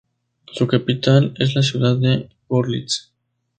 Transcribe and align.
Su 0.51 0.65
capital 0.65 1.35
es 1.37 1.53
la 1.53 1.61
ciudad 1.61 1.95
de 1.95 2.27
Görlitz. 2.49 3.13